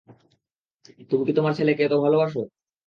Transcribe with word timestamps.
তুমি 1.11 1.23
কি 1.27 1.33
তোমার 1.37 1.53
ছেলেকে 1.57 1.81
এত 1.83 1.93
ভালোবাসো? 2.03 2.41